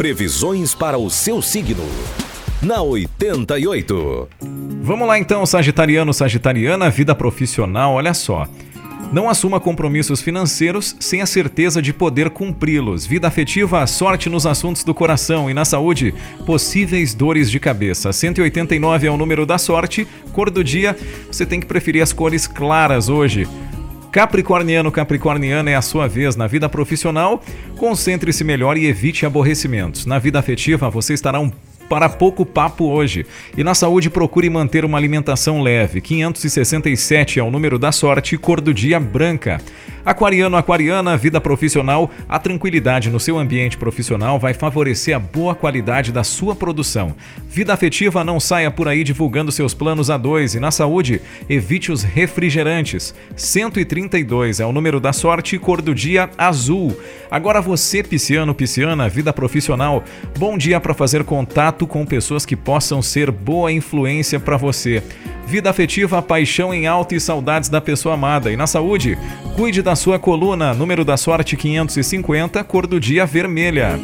[0.00, 1.84] Previsões para o seu signo.
[2.62, 4.28] Na 88.
[4.80, 8.48] Vamos lá então, Sagitariano, Sagitariana, vida profissional, olha só.
[9.12, 13.04] Não assuma compromissos financeiros sem a certeza de poder cumpri-los.
[13.04, 16.14] Vida afetiva, sorte nos assuntos do coração e na saúde,
[16.46, 18.10] possíveis dores de cabeça.
[18.10, 20.08] 189 é o número da sorte.
[20.32, 20.96] Cor do dia,
[21.30, 23.46] você tem que preferir as cores claras hoje.
[24.12, 27.40] Capricorniano, Capricorniana é a sua vez na vida profissional.
[27.76, 30.04] Concentre-se melhor e evite aborrecimentos.
[30.04, 31.50] Na vida afetiva, você estará um
[31.88, 33.26] para pouco papo hoje.
[33.56, 36.00] E na saúde, procure manter uma alimentação leve.
[36.00, 39.60] 567 é o número da sorte, cor do dia branca.
[40.04, 46.10] Aquariano, aquariana, vida profissional, a tranquilidade no seu ambiente profissional vai favorecer a boa qualidade
[46.10, 47.14] da sua produção.
[47.48, 50.54] Vida afetiva, não saia por aí divulgando seus planos a dois.
[50.54, 53.14] E na saúde, evite os refrigerantes.
[53.36, 56.96] 132 é o número da sorte, cor do dia azul.
[57.30, 60.02] Agora você, pisciano, pisciana, vida profissional,
[60.38, 65.02] bom dia para fazer contato com pessoas que possam ser boa influência para você.
[65.50, 68.52] Vida afetiva, paixão em alta e saudades da pessoa amada.
[68.52, 69.18] E na saúde,
[69.56, 70.72] cuide da sua coluna.
[70.72, 74.00] Número da sorte 550, cor do dia vermelha.